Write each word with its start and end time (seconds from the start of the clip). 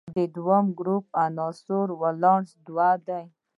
د 0.17 0.19
دویم 0.35 0.65
ګروپ 0.79 1.05
د 1.13 1.15
عنصرونو 1.41 1.93
ولانس 2.03 2.49
دوه 2.67 2.89
دی. 3.07 3.23